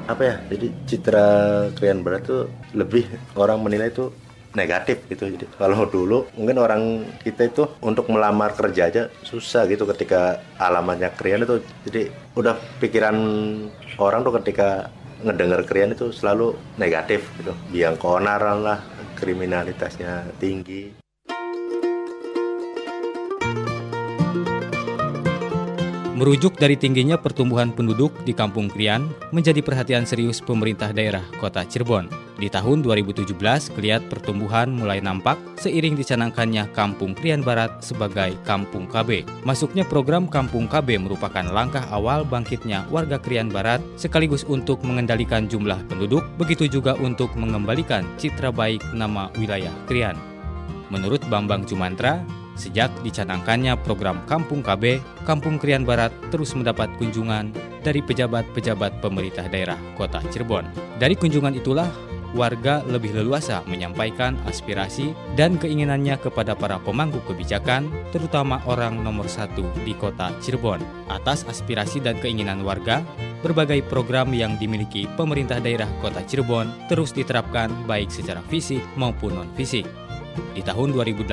apa 0.10 0.22
ya 0.26 0.36
jadi 0.50 0.68
citra 0.90 1.28
Krian 1.78 2.02
Barat 2.02 2.26
tuh 2.26 2.50
lebih 2.74 3.06
orang 3.38 3.62
menilai 3.62 3.94
tuh 3.94 4.10
negatif 4.54 5.04
gitu. 5.08 5.28
Jadi 5.28 5.46
kalau 5.56 5.88
dulu 5.88 6.28
mungkin 6.36 6.58
orang 6.60 6.82
kita 7.24 7.48
itu 7.48 7.64
untuk 7.82 8.12
melamar 8.12 8.54
kerja 8.56 8.92
aja 8.92 9.04
susah 9.24 9.68
gitu 9.68 9.88
ketika 9.90 10.40
alamatnya 10.60 11.12
Krian 11.16 11.44
itu. 11.44 11.64
Jadi 11.88 12.12
udah 12.36 12.56
pikiran 12.80 13.18
orang 14.00 14.22
tuh 14.24 14.34
ketika 14.42 14.92
ngedenger 15.22 15.62
Krian 15.68 15.94
itu 15.96 16.12
selalu 16.12 16.56
negatif 16.78 17.26
gitu. 17.40 17.56
Biang 17.72 17.96
keonaran 17.98 18.64
lah 18.64 18.80
kriminalitasnya 19.18 20.26
tinggi 20.42 21.01
Merujuk 26.22 26.54
dari 26.54 26.78
tingginya 26.78 27.18
pertumbuhan 27.18 27.74
penduduk 27.74 28.14
di 28.22 28.38
Kampung 28.38 28.70
Krian 28.70 29.10
menjadi 29.34 29.58
perhatian 29.66 30.06
serius 30.06 30.38
pemerintah 30.38 30.94
daerah 30.94 31.26
Kota 31.42 31.66
Cirebon. 31.66 32.14
Di 32.38 32.46
tahun 32.46 32.86
2017, 32.86 33.34
kelihat 33.74 34.06
pertumbuhan 34.06 34.70
mulai 34.70 35.02
nampak 35.02 35.42
seiring 35.58 35.98
dicanangkannya 35.98 36.70
Kampung 36.78 37.18
Krian 37.18 37.42
Barat 37.42 37.82
sebagai 37.82 38.38
Kampung 38.46 38.86
KB. 38.86 39.26
Masuknya 39.42 39.82
program 39.82 40.30
Kampung 40.30 40.70
KB 40.70 41.02
merupakan 41.02 41.42
langkah 41.42 41.90
awal 41.90 42.22
bangkitnya 42.22 42.86
warga 42.94 43.18
Krian 43.18 43.50
Barat 43.50 43.82
sekaligus 43.98 44.46
untuk 44.46 44.86
mengendalikan 44.86 45.50
jumlah 45.50 45.82
penduduk, 45.90 46.22
begitu 46.38 46.70
juga 46.70 46.94
untuk 47.02 47.34
mengembalikan 47.34 48.06
citra 48.22 48.54
baik 48.54 48.86
nama 48.94 49.34
wilayah 49.42 49.74
Krian. 49.90 50.14
Menurut 50.94 51.26
Bambang 51.34 51.66
Jumantra, 51.66 52.22
Sejak 52.60 52.92
dicanangkannya 53.02 53.80
program 53.82 54.22
Kampung 54.28 54.62
KB, 54.62 55.00
Kampung 55.24 55.58
Krian 55.58 55.88
Barat 55.88 56.12
terus 56.30 56.52
mendapat 56.54 56.92
kunjungan 57.00 57.56
dari 57.82 58.04
pejabat-pejabat 58.04 59.02
pemerintah 59.02 59.48
daerah 59.48 59.80
kota 59.98 60.22
Cirebon. 60.30 60.68
Dari 61.00 61.18
kunjungan 61.18 61.58
itulah 61.58 61.90
warga 62.32 62.80
lebih 62.88 63.12
leluasa 63.12 63.64
menyampaikan 63.68 64.40
aspirasi 64.48 65.12
dan 65.36 65.60
keinginannya 65.60 66.16
kepada 66.20 66.56
para 66.56 66.80
pemangku 66.80 67.20
kebijakan, 67.28 67.92
terutama 68.16 68.64
orang 68.68 69.04
nomor 69.04 69.28
satu 69.28 69.68
di 69.84 69.92
kota 69.96 70.32
Cirebon. 70.40 70.80
Atas 71.12 71.44
aspirasi 71.48 72.00
dan 72.00 72.20
keinginan 72.20 72.64
warga, 72.64 73.04
berbagai 73.44 73.84
program 73.90 74.32
yang 74.32 74.56
dimiliki 74.56 75.10
pemerintah 75.20 75.60
daerah 75.60 75.90
kota 76.00 76.24
Cirebon 76.24 76.72
terus 76.88 77.12
diterapkan 77.12 77.72
baik 77.90 78.14
secara 78.14 78.40
fisik 78.48 78.82
maupun 78.96 79.36
non-fisik. 79.36 80.01
Di 80.52 80.62
tahun 80.64 80.96
2018, 80.96 81.32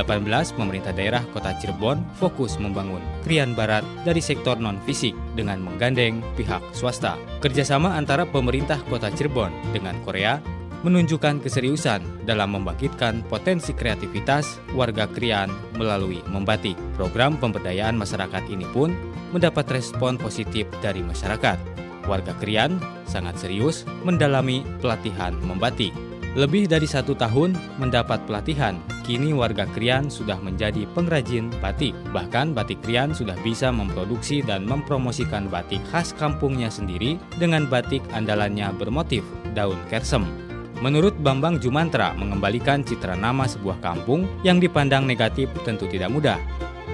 pemerintah 0.55 0.95
daerah 0.95 1.23
kota 1.35 1.55
Cirebon 1.59 2.03
fokus 2.19 2.59
membangun 2.59 3.03
Krian 3.27 3.55
Barat 3.55 3.83
dari 4.07 4.23
sektor 4.23 4.59
non-fisik 4.59 5.15
dengan 5.35 5.63
menggandeng 5.63 6.23
pihak 6.39 6.63
swasta. 6.75 7.19
Kerjasama 7.43 7.99
antara 7.99 8.27
pemerintah 8.27 8.79
kota 8.87 9.11
Cirebon 9.11 9.51
dengan 9.75 9.99
Korea 10.07 10.39
menunjukkan 10.87 11.43
keseriusan 11.43 12.23
dalam 12.23 12.55
membangkitkan 12.55 13.27
potensi 13.27 13.75
kreativitas 13.75 14.63
warga 14.79 15.11
Krian 15.11 15.51
melalui 15.75 16.23
membatik. 16.31 16.79
Program 16.95 17.35
pemberdayaan 17.35 17.99
masyarakat 17.99 18.47
ini 18.47 18.67
pun 18.71 18.95
mendapat 19.35 19.67
respon 19.75 20.15
positif 20.15 20.71
dari 20.79 21.03
masyarakat. 21.03 21.59
Warga 22.07 22.33
Krian 22.41 22.81
sangat 23.05 23.37
serius 23.43 23.85
mendalami 24.07 24.65
pelatihan 24.81 25.37
membatik. 25.45 25.93
Lebih 26.37 26.69
dari 26.69 26.85
satu 26.85 27.17
tahun 27.17 27.57
mendapat 27.81 28.29
pelatihan, 28.29 28.77
kini 29.01 29.33
warga 29.33 29.65
Krian 29.73 30.13
sudah 30.13 30.37
menjadi 30.37 30.85
pengrajin 30.93 31.49
batik. 31.65 31.97
Bahkan 32.13 32.53
batik 32.53 32.85
Krian 32.85 33.17
sudah 33.17 33.33
bisa 33.41 33.73
memproduksi 33.73 34.45
dan 34.45 34.69
mempromosikan 34.69 35.49
batik 35.49 35.81
khas 35.89 36.13
kampungnya 36.13 36.69
sendiri 36.69 37.17
dengan 37.41 37.65
batik 37.65 38.05
andalannya 38.13 38.69
bermotif 38.77 39.25
daun 39.57 39.81
kersem. 39.89 40.27
Menurut 40.79 41.17
Bambang 41.19 41.59
Jumantra, 41.59 42.15
mengembalikan 42.15 42.87
citra 42.87 43.19
nama 43.19 43.49
sebuah 43.49 43.83
kampung 43.83 44.29
yang 44.47 44.61
dipandang 44.63 45.09
negatif 45.09 45.51
tentu 45.67 45.91
tidak 45.91 46.13
mudah. 46.13 46.39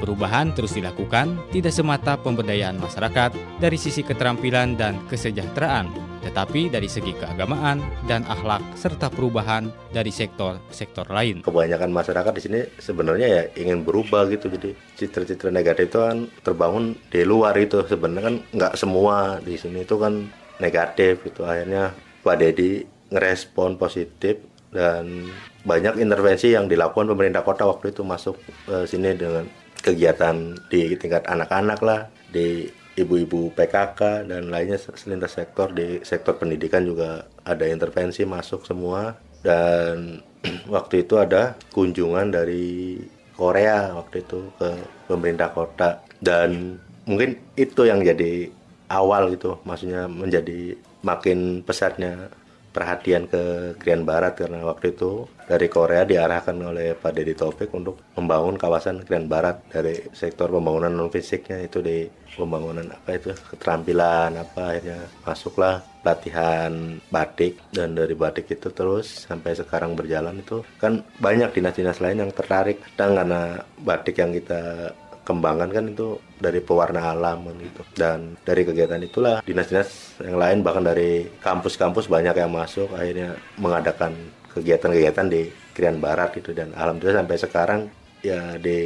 Perubahan 0.01 0.57
terus 0.57 0.73
dilakukan 0.79 1.37
tidak 1.53 1.75
semata 1.75 2.17
pemberdayaan 2.17 2.81
masyarakat 2.81 3.35
dari 3.61 3.77
sisi 3.77 4.01
keterampilan 4.01 4.79
dan 4.79 4.97
kesejahteraan, 5.11 6.14
tetapi 6.25 6.73
dari 6.73 6.89
segi 6.89 7.13
keagamaan 7.15 7.85
dan 8.09 8.25
akhlak 8.25 8.65
serta 8.75 9.13
perubahan 9.13 9.69
dari 9.93 10.09
sektor-sektor 10.09 11.05
lain. 11.13 11.45
Kebanyakan 11.45 11.93
masyarakat 11.93 12.33
di 12.35 12.43
sini 12.43 12.61
sebenarnya 12.81 13.27
ya 13.29 13.43
ingin 13.61 13.85
berubah 13.85 14.27
gitu, 14.33 14.49
jadi 14.49 14.73
citra-citra 14.97 15.53
negatif 15.53 15.93
itu 15.93 16.01
kan 16.01 16.27
terbangun 16.41 16.97
di 17.13 17.23
luar 17.23 17.55
itu 17.61 17.85
sebenarnya 17.85 18.25
kan 18.25 18.37
nggak 18.57 18.75
semua 18.81 19.39
di 19.45 19.55
sini 19.61 19.85
itu 19.85 20.01
kan 20.01 20.25
negatif 20.59 21.21
gitu. 21.29 21.45
Akhirnya 21.45 21.93
Pak 22.25 22.37
Dedi 22.41 22.83
ngerespon 23.13 23.77
positif 23.77 24.41
dan 24.73 25.29
banyak 25.63 26.03
intervensi 26.03 26.51
yang 26.51 26.67
dilakukan 26.67 27.07
pemerintah 27.07 27.47
kota 27.47 27.69
waktu 27.69 27.95
itu 27.95 28.03
masuk 28.03 28.35
ke 28.67 28.91
sini 28.91 29.15
dengan 29.15 29.47
kegiatan 29.85 30.57
di 30.73 30.97
tingkat 30.97 31.29
anak-anak 31.29 31.79
lah, 31.85 32.09
di 32.33 32.67
ibu-ibu 32.95 33.51
PKK 33.55 34.31
dan 34.31 34.51
lainnya 34.51 34.79
selintas 34.79 35.35
sektor 35.35 35.71
di 35.75 36.03
sektor 36.07 36.39
pendidikan 36.39 36.87
juga 36.87 37.27
ada 37.43 37.67
intervensi 37.67 38.23
masuk 38.27 38.67
semua. 38.67 39.15
Dan 39.45 40.23
waktu 40.75 41.05
itu 41.05 41.19
ada 41.19 41.59
kunjungan 41.75 42.33
dari 42.33 42.99
Korea 43.35 43.93
waktu 43.99 44.23
itu 44.23 44.55
ke 44.57 44.71
pemerintah 45.11 45.51
kota. 45.51 46.01
Dan 46.23 46.79
mungkin 47.05 47.37
itu 47.59 47.85
yang 47.85 48.01
jadi 48.01 48.49
awal 48.89 49.33
gitu 49.35 49.59
maksudnya 49.67 50.07
menjadi 50.09 50.77
makin 51.05 51.61
pesatnya 51.67 52.33
perhatian 52.75 53.31
ke 53.31 53.75
Krian 53.79 54.03
Barat 54.03 54.35
karena 54.35 54.67
waktu 54.67 54.99
itu 54.99 55.31
dari 55.47 55.71
Korea 55.71 56.03
diarahkan 56.03 56.59
oleh 56.59 56.99
Pak 56.99 57.15
Deddy 57.15 57.39
Taufik 57.39 57.71
untuk 57.71 58.03
membangun 58.19 58.59
kawasan 58.59 59.07
Krian 59.07 59.31
Barat 59.31 59.63
dari 59.71 59.95
sektor 60.11 60.51
pembangunan 60.51 60.91
non 60.91 61.15
fisiknya 61.15 61.63
itu 61.63 61.79
di 61.79 62.11
pembangunan 62.35 62.91
apa 62.91 63.15
itu 63.15 63.31
keterampilan 63.55 64.35
apa 64.35 64.75
akhirnya 64.75 65.07
masuklah 65.23 65.87
latihan 66.05 67.01
batik 67.09 67.57
dan 67.73 67.97
dari 67.97 68.13
batik 68.13 68.51
itu 68.53 68.69
terus 68.75 69.25
sampai 69.25 69.57
sekarang 69.57 69.97
berjalan 69.97 70.37
itu. 70.37 70.61
Kan 70.77 71.01
banyak 71.17 71.57
dinas-dinas 71.57 72.03
lain 72.05 72.29
yang 72.29 72.33
tertarik 72.35 72.85
dan 72.99 73.17
karena 73.17 73.65
batik 73.81 74.21
yang 74.21 74.37
kita 74.37 74.93
kembangkan 75.25 75.73
kan 75.73 75.85
itu 75.89 76.21
dari 76.37 76.61
pewarna 76.61 77.17
alam 77.17 77.49
gitu. 77.59 77.83
Dan 77.97 78.37
dari 78.45 78.63
kegiatan 78.63 79.01
itulah 79.01 79.41
dinas-dinas 79.43 80.21
yang 80.21 80.37
lain 80.37 80.61
bahkan 80.61 80.85
dari 80.85 81.27
kampus-kampus 81.41 82.07
banyak 82.07 82.37
yang 82.37 82.53
masuk 82.53 82.93
akhirnya 82.93 83.35
mengadakan 83.57 84.13
kegiatan-kegiatan 84.55 85.27
di 85.27 85.51
Krian 85.75 85.99
Barat 85.99 86.39
itu 86.39 86.55
dan 86.55 86.71
alhamdulillah 86.77 87.27
sampai 87.27 87.39
sekarang 87.41 87.81
ya 88.23 88.55
di 88.63 88.79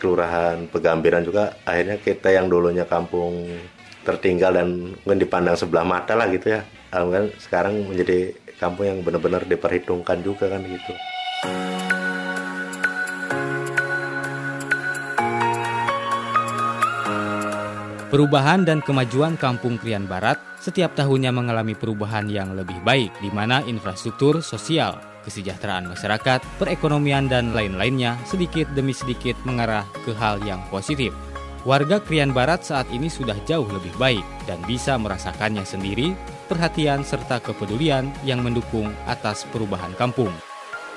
kelurahan 0.00 0.64
Pegambiran 0.70 1.20
juga 1.26 1.58
akhirnya 1.68 2.00
kita 2.00 2.32
yang 2.32 2.48
dulunya 2.48 2.88
kampung 2.88 3.44
tertinggal 4.06 4.56
dan 4.56 4.96
mungkin 5.04 5.20
dipandang 5.20 5.58
sebelah 5.58 5.84
mata 5.84 6.16
lah 6.16 6.30
gitu 6.32 6.56
ya. 6.56 6.64
Alhamdulillah 6.88 7.36
sekarang 7.36 7.74
menjadi 7.84 8.32
kampung 8.56 8.88
yang 8.88 8.98
benar-benar 9.04 9.44
diperhitungkan 9.44 10.24
juga 10.24 10.48
kan 10.48 10.64
gitu. 10.64 10.92
Perubahan 18.08 18.64
dan 18.64 18.80
kemajuan 18.80 19.36
Kampung 19.36 19.76
Krian 19.76 20.08
Barat 20.08 20.40
setiap 20.64 20.96
tahunnya 20.96 21.28
mengalami 21.28 21.76
perubahan 21.76 22.24
yang 22.24 22.56
lebih 22.56 22.80
baik 22.80 23.12
di 23.20 23.28
mana 23.28 23.60
infrastruktur 23.68 24.40
sosial, 24.40 24.96
kesejahteraan 25.28 25.92
masyarakat, 25.92 26.40
perekonomian 26.56 27.28
dan 27.28 27.52
lain-lainnya 27.52 28.16
sedikit 28.24 28.64
demi 28.72 28.96
sedikit 28.96 29.36
mengarah 29.44 29.84
ke 30.08 30.16
hal 30.16 30.40
yang 30.48 30.64
positif. 30.72 31.12
Warga 31.68 32.00
Krian 32.00 32.32
Barat 32.32 32.64
saat 32.64 32.88
ini 32.88 33.12
sudah 33.12 33.36
jauh 33.44 33.68
lebih 33.68 33.92
baik 34.00 34.24
dan 34.48 34.56
bisa 34.64 34.96
merasakannya 34.96 35.68
sendiri 35.68 36.16
perhatian 36.48 37.04
serta 37.04 37.44
kepedulian 37.44 38.08
yang 38.24 38.40
mendukung 38.40 38.88
atas 39.04 39.44
perubahan 39.52 39.92
kampung. 40.00 40.32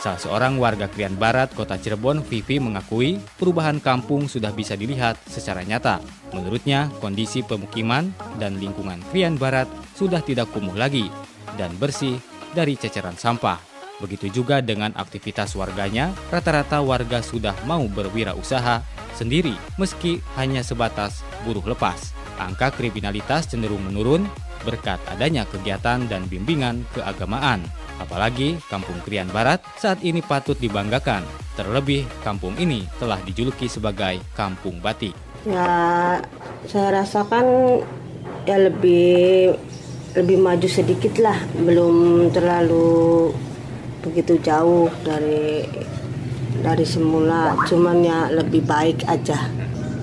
Salah 0.01 0.17
seorang 0.17 0.57
warga 0.57 0.89
Krian 0.89 1.13
Barat, 1.13 1.53
Kota 1.53 1.77
Cirebon, 1.77 2.25
Vivi 2.25 2.57
mengakui 2.57 3.21
perubahan 3.37 3.77
kampung 3.77 4.25
sudah 4.25 4.49
bisa 4.49 4.73
dilihat 4.73 5.13
secara 5.29 5.61
nyata. 5.61 6.01
Menurutnya, 6.33 6.89
kondisi 6.97 7.45
pemukiman 7.45 8.09
dan 8.41 8.57
lingkungan 8.57 8.97
Krian 9.13 9.37
Barat 9.37 9.69
sudah 9.93 10.25
tidak 10.25 10.49
kumuh 10.57 10.73
lagi 10.73 11.05
dan 11.53 11.69
bersih 11.77 12.17
dari 12.57 12.81
ceceran 12.81 13.13
sampah. 13.13 13.61
Begitu 14.01 14.41
juga 14.41 14.65
dengan 14.65 14.89
aktivitas 14.97 15.53
warganya, 15.53 16.09
rata-rata 16.33 16.81
warga 16.81 17.21
sudah 17.21 17.53
mau 17.69 17.85
berwirausaha 17.85 18.81
sendiri 19.13 19.53
meski 19.77 20.17
hanya 20.33 20.65
sebatas 20.65 21.21
buruh 21.45 21.61
lepas. 21.61 22.09
Angka 22.41 22.73
kriminalitas 22.73 23.53
cenderung 23.53 23.85
menurun 23.85 24.25
berkat 24.63 25.01
adanya 25.09 25.43
kegiatan 25.49 26.05
dan 26.07 26.25
bimbingan 26.29 26.85
keagamaan. 26.93 27.61
Apalagi 28.01 28.57
Kampung 28.65 28.97
Krian 29.05 29.29
Barat 29.29 29.61
saat 29.77 30.01
ini 30.01 30.25
patut 30.25 30.57
dibanggakan. 30.57 31.21
Terlebih 31.53 32.07
kampung 32.25 32.57
ini 32.57 32.87
telah 32.97 33.21
dijuluki 33.21 33.69
sebagai 33.69 34.17
Kampung 34.33 34.81
Batik. 34.81 35.13
Ya, 35.45 36.17
saya 36.65 37.01
rasakan 37.01 37.45
ya 38.49 38.57
lebih 38.57 39.53
lebih 40.17 40.37
maju 40.41 40.67
sedikit 40.67 41.17
lah, 41.21 41.37
belum 41.55 42.27
terlalu 42.35 43.31
begitu 44.01 44.41
jauh 44.41 44.89
dari 45.05 45.63
dari 46.61 46.85
semula, 46.85 47.55
cuman 47.69 47.97
ya 48.01 48.19
lebih 48.33 48.65
baik 48.65 49.05
aja. 49.07 49.39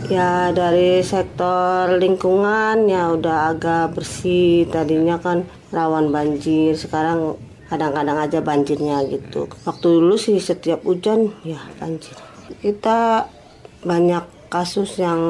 Ya 0.08 0.48
dari 0.56 1.04
sektor 1.04 2.00
lingkungan 2.00 2.88
ya 2.88 3.12
udah 3.12 3.52
agak 3.52 3.92
bersih, 3.92 4.64
tadinya 4.72 5.20
kan 5.20 5.44
rawan 5.68 6.08
banjir, 6.08 6.72
sekarang 6.72 7.36
kadang-kadang 7.68 8.16
aja 8.16 8.40
banjirnya 8.40 9.04
gitu. 9.04 9.52
Waktu 9.68 9.86
dulu 10.00 10.16
sih 10.16 10.40
setiap 10.40 10.80
hujan 10.88 11.36
ya 11.44 11.60
banjir. 11.76 12.16
Kita 12.64 13.28
banyak 13.84 14.48
kasus 14.48 14.96
yang 14.96 15.20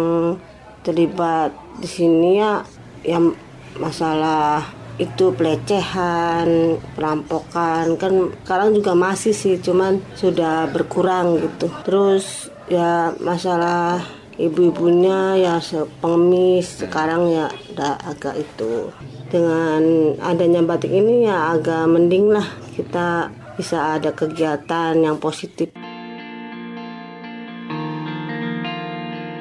terlibat 0.87 1.51
di 1.83 1.88
sini 1.91 2.38
ya. 2.38 2.62
Yang 3.03 3.35
masalah 3.83 4.62
itu 5.03 5.35
pelecehan, 5.35 6.79
perampokan 6.95 7.99
kan 7.99 8.31
sekarang 8.47 8.79
juga 8.79 8.95
masih 8.95 9.35
sih 9.35 9.59
cuman 9.59 9.99
sudah 10.14 10.71
berkurang 10.71 11.43
gitu. 11.43 11.67
Terus 11.83 12.55
ya 12.71 13.11
masalah 13.19 14.07
ibu-ibunya 14.38 15.35
ya 15.35 15.55
pengemis 15.98 16.87
sekarang 16.87 17.27
ya 17.35 17.51
udah 17.74 17.98
agak 18.07 18.38
itu 18.38 18.94
dengan 19.29 20.14
adanya 20.22 20.62
batik 20.62 20.94
ini 20.94 21.27
ya 21.27 21.59
agak 21.59 21.90
mending 21.90 22.31
lah 22.33 22.46
kita 22.72 23.35
bisa 23.59 23.98
ada 23.98 24.14
kegiatan 24.14 24.94
yang 24.94 25.18
positif. 25.18 25.74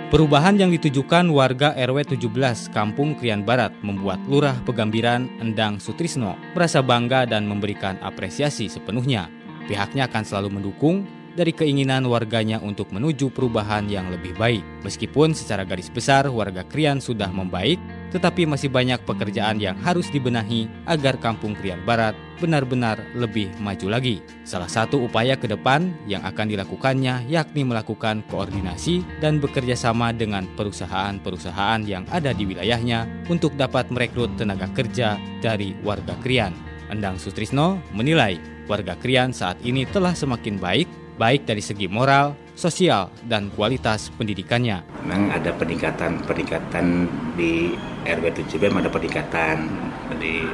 Perubahan 0.08 0.56
yang 0.56 0.72
ditujukan 0.72 1.28
warga 1.36 1.76
RW 1.76 2.16
17 2.16 2.72
Kampung 2.72 3.20
Krian 3.20 3.44
Barat 3.44 3.76
membuat 3.84 4.24
Lurah 4.26 4.56
Pegambiran 4.64 5.28
Endang 5.44 5.84
Sutrisno 5.84 6.40
merasa 6.56 6.80
bangga 6.80 7.28
dan 7.28 7.44
memberikan 7.44 8.00
apresiasi 8.00 8.72
sepenuhnya. 8.72 9.28
Pihaknya 9.68 10.08
akan 10.08 10.24
selalu 10.24 10.50
mendukung 10.58 11.04
dari 11.38 11.54
keinginan 11.54 12.10
warganya 12.10 12.58
untuk 12.58 12.90
menuju 12.90 13.30
perubahan 13.30 13.86
yang 13.86 14.10
lebih 14.10 14.34
baik. 14.34 14.66
Meskipun 14.82 15.38
secara 15.38 15.62
garis 15.62 15.94
besar 15.94 16.26
warga 16.34 16.66
Krian 16.66 16.98
sudah 16.98 17.30
membaik, 17.30 17.78
tetapi 18.10 18.50
masih 18.50 18.74
banyak 18.74 19.06
pekerjaan 19.06 19.62
yang 19.62 19.78
harus 19.86 20.10
dibenahi 20.10 20.66
agar 20.90 21.22
Kampung 21.22 21.54
Krian 21.54 21.86
Barat 21.86 22.18
benar-benar 22.42 22.98
lebih 23.14 23.54
maju 23.62 23.94
lagi. 23.94 24.26
Salah 24.42 24.70
satu 24.70 25.06
upaya 25.06 25.38
ke 25.38 25.46
depan 25.46 25.94
yang 26.10 26.26
akan 26.26 26.50
dilakukannya 26.50 27.30
yakni 27.30 27.62
melakukan 27.62 28.26
koordinasi 28.30 29.06
dan 29.22 29.38
bekerja 29.38 29.78
sama 29.78 30.10
dengan 30.10 30.50
perusahaan-perusahaan 30.58 31.86
yang 31.86 32.10
ada 32.10 32.34
di 32.34 32.50
wilayahnya 32.50 33.30
untuk 33.30 33.54
dapat 33.54 33.94
merekrut 33.94 34.34
tenaga 34.38 34.70
kerja 34.74 35.22
dari 35.46 35.78
warga 35.86 36.18
Krian. 36.26 36.54
Endang 36.88 37.20
Sutrisno 37.20 37.84
menilai 37.92 38.40
warga 38.72 38.96
Krian 38.96 39.36
saat 39.36 39.60
ini 39.68 39.84
telah 39.84 40.16
semakin 40.16 40.56
baik 40.56 40.88
baik 41.18 41.50
dari 41.50 41.60
segi 41.60 41.90
moral, 41.90 42.38
sosial, 42.54 43.10
dan 43.26 43.50
kualitas 43.52 44.14
pendidikannya. 44.14 44.86
Memang 45.04 45.34
ada 45.34 45.52
peningkatan-peningkatan 45.58 46.86
di 47.36 47.74
RW 48.06 48.26
7B, 48.46 48.64
ada 48.70 48.90
peningkatan 48.90 49.58
di 50.22 50.46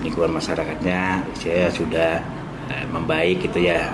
lingkungan 0.00 0.38
masyarakatnya. 0.38 1.26
Saya 1.36 1.68
sudah 1.68 2.22
eh, 2.70 2.86
membaik 2.88 3.50
gitu 3.50 3.66
ya 3.66 3.90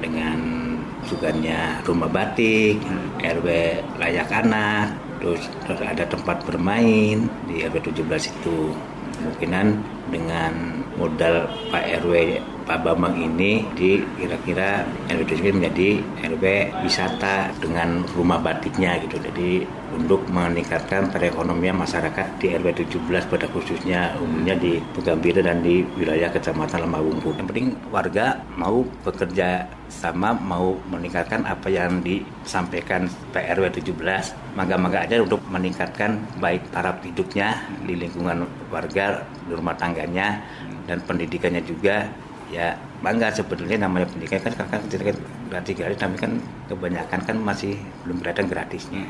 dengan 0.00 0.64
sugannya 1.04 1.84
rumah 1.84 2.08
batik, 2.08 2.80
RW 3.20 3.48
layak 4.00 4.32
anak, 4.32 4.96
terus, 5.20 5.44
terus 5.68 5.80
ada 5.84 6.04
tempat 6.08 6.40
bermain 6.48 7.28
di 7.46 7.64
RW 7.64 7.92
17 7.92 8.32
itu. 8.32 8.72
Kemungkinan 9.14 9.78
dengan 10.10 10.82
modal 10.98 11.46
Pak 11.70 12.02
RW 12.02 12.42
Pak 12.64 12.80
Bambang 12.80 13.12
ini 13.20 13.60
di 13.76 14.00
kira-kira 14.16 14.88
RW 15.12 15.20
7 15.28 15.56
menjadi 15.60 16.00
RW 16.24 16.44
wisata 16.80 17.52
dengan 17.60 18.00
rumah 18.16 18.40
batiknya 18.40 18.96
gitu. 19.04 19.20
Jadi 19.20 19.68
untuk 19.92 20.24
meningkatkan 20.32 21.12
perekonomian 21.12 21.76
masyarakat 21.76 22.40
di 22.40 22.56
RW 22.56 22.88
17 22.88 23.28
pada 23.28 23.46
khususnya 23.52 24.16
umumnya 24.16 24.56
di 24.56 24.80
Pegambira 24.96 25.44
dan 25.44 25.60
di 25.60 25.84
wilayah 25.94 26.32
Kecamatan 26.32 26.88
Lemah 26.88 27.00
Yang 27.04 27.46
penting 27.52 27.68
warga 27.92 28.40
mau 28.56 28.80
bekerja 29.04 29.68
sama 29.92 30.32
mau 30.34 30.80
meningkatkan 30.88 31.44
apa 31.44 31.68
yang 31.68 32.00
disampaikan 32.00 33.06
PRW 33.30 33.70
17 33.70 34.56
maka-maka 34.56 35.04
aja 35.04 35.20
untuk 35.20 35.44
meningkatkan 35.52 36.18
baik 36.40 36.64
taraf 36.72 37.04
hidupnya 37.04 37.60
di 37.84 37.94
lingkungan 37.94 38.48
warga 38.72 39.22
di 39.46 39.52
rumah 39.52 39.76
tangganya 39.76 40.42
dan 40.84 41.00
pendidikannya 41.04 41.62
juga 41.64 42.08
ya 42.52 42.76
bangga 43.00 43.32
sebetulnya 43.32 43.84
namanya 43.84 44.08
pendidikan 44.08 44.40
kan 44.44 44.52
kita 44.52 44.64
kan 44.68 44.80
gratis 45.48 45.74
gratis 45.76 45.98
tapi 46.00 46.16
kan 46.16 46.32
kebanyakan 46.68 47.20
kan 47.24 47.36
masih 47.40 47.76
belum 48.04 48.20
kelihatan 48.20 48.46
gratisnya. 48.48 49.04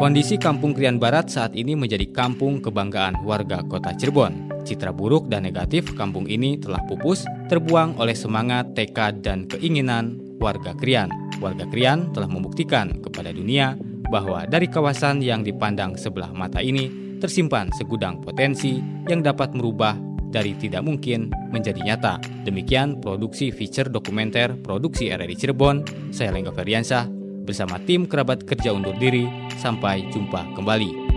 Kondisi 0.00 0.40
Kampung 0.40 0.72
Krian 0.72 0.96
Barat 0.96 1.28
saat 1.28 1.52
ini 1.52 1.76
menjadi 1.76 2.08
kampung 2.08 2.64
kebanggaan 2.64 3.20
warga 3.20 3.60
kota 3.68 3.92
Cirebon. 3.92 4.48
Citra 4.64 4.96
buruk 4.96 5.28
dan 5.28 5.44
negatif 5.44 5.92
kampung 5.92 6.24
ini 6.24 6.56
telah 6.56 6.80
pupus, 6.88 7.28
terbuang 7.52 8.00
oleh 8.00 8.16
semangat, 8.16 8.72
tekad, 8.72 9.20
dan 9.20 9.44
keinginan 9.44 10.16
warga 10.40 10.72
Krian. 10.72 11.12
Warga 11.36 11.68
Krian 11.68 12.16
telah 12.16 12.32
membuktikan 12.32 12.96
kepada 13.04 13.28
dunia 13.28 13.76
bahwa 14.10 14.44
dari 14.44 14.66
kawasan 14.66 15.22
yang 15.22 15.46
dipandang 15.46 15.94
sebelah 15.94 16.34
mata 16.34 16.58
ini 16.58 16.90
tersimpan 17.22 17.70
segudang 17.78 18.18
potensi 18.18 18.82
yang 19.06 19.22
dapat 19.22 19.54
merubah 19.54 19.94
dari 20.30 20.54
tidak 20.58 20.86
mungkin 20.86 21.30
menjadi 21.50 21.78
nyata. 21.82 22.14
Demikian 22.46 23.02
produksi 23.02 23.50
feature 23.50 23.90
dokumenter 23.90 24.54
produksi 24.62 25.10
RRI 25.10 25.36
Cirebon. 25.36 25.86
Saya 26.14 26.30
Lengga 26.30 26.54
Feriansah 26.54 27.10
bersama 27.42 27.82
tim 27.82 28.06
kerabat 28.06 28.46
kerja 28.46 28.70
undur 28.70 28.94
diri. 28.96 29.26
Sampai 29.58 30.08
jumpa 30.08 30.56
kembali. 30.56 31.09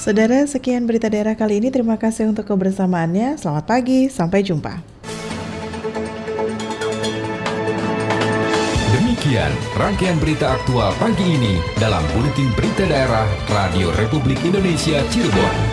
Saudara, 0.00 0.48
sekian 0.48 0.88
berita 0.88 1.12
daerah 1.12 1.36
kali 1.36 1.60
ini. 1.60 1.68
Terima 1.68 2.00
kasih 2.00 2.32
untuk 2.32 2.48
kebersamaannya. 2.48 3.36
Selamat 3.36 3.68
pagi, 3.68 4.08
sampai 4.08 4.40
jumpa. 4.40 4.80
Demikian 8.96 9.52
rangkaian 9.76 10.16
berita 10.16 10.56
aktual 10.56 10.96
pagi 10.96 11.36
ini 11.36 11.60
dalam 11.76 12.00
Buletin 12.16 12.48
Berita 12.56 12.88
Daerah 12.88 13.28
Radio 13.52 13.92
Republik 14.00 14.40
Indonesia 14.40 15.04
Cirebon. 15.12 15.69